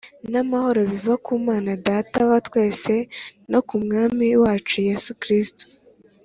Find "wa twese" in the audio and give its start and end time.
2.29-2.93